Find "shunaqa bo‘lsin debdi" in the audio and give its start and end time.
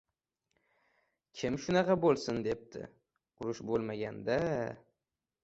1.65-2.83